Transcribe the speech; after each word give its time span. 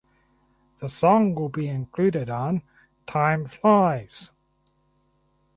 The 0.79 0.89
song 0.89 1.35
will 1.35 1.49
be 1.49 1.67
included 1.67 2.27
on 2.27 2.63
"Time 3.05 3.45
Flies". 3.45 4.31